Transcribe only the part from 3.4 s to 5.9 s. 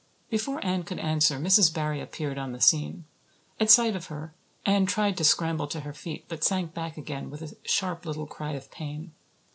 At sight of her Anne tried to scramble to